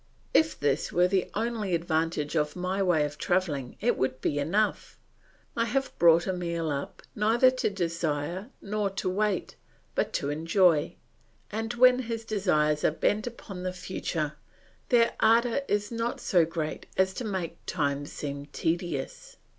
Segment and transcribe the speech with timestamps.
[0.33, 4.97] If this were the only advantage of my way of travelling it would be enough.
[5.55, 9.57] I have brought Emile up neither to desire nor to wait,
[9.93, 10.95] but to enjoy;
[11.51, 14.33] and when his desires are bent upon the future,
[14.89, 19.37] their ardour is not so great as to make time seem tedious.